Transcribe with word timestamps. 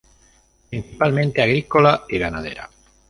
Principalmente 0.67 1.43
agrícola 1.43 2.05
y 2.09 2.17
ganadera. 2.17 2.67